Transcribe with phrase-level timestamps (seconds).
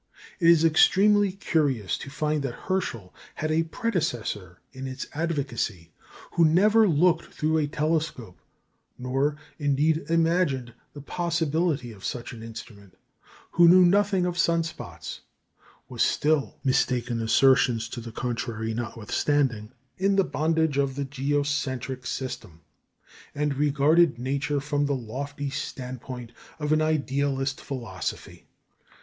[0.39, 5.91] It is extremely curious to find that Herschel had a predecessor in its advocacy
[6.31, 8.39] who never looked through a telescope
[8.97, 12.97] (nor, indeed, imagined the possibility of such an instrument),
[13.51, 15.21] who knew nothing of sun spots,
[15.87, 22.61] was still (mistaken assertions to the contrary notwithstanding) in the bondage of the geocentric system,
[23.35, 28.47] and regarded nature from the lofty standpoint of an idealist philosophy.